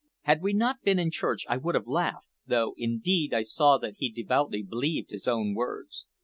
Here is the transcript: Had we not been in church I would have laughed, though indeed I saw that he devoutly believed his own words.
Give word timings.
Had 0.21 0.41
we 0.41 0.51
not 0.53 0.81
been 0.81 0.97
in 0.97 1.11
church 1.11 1.45
I 1.47 1.57
would 1.57 1.75
have 1.75 1.85
laughed, 1.85 2.29
though 2.47 2.73
indeed 2.75 3.35
I 3.35 3.43
saw 3.43 3.77
that 3.77 3.97
he 3.97 4.09
devoutly 4.09 4.63
believed 4.63 5.11
his 5.11 5.27
own 5.27 5.53
words. 5.53 6.07